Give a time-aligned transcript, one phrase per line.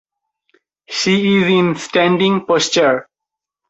[0.89, 3.07] She is in standing posture.